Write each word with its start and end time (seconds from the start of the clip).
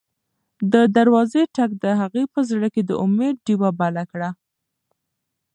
د 0.73 0.75
دروازې 0.95 1.41
ټک 1.55 1.71
د 1.83 1.85
هغې 1.99 2.23
په 2.33 2.39
زړه 2.49 2.67
کې 2.73 2.81
د 2.85 2.91
امید 3.05 3.35
ډېوه 3.45 3.69
بله 3.79 4.03
کړه. 4.11 4.29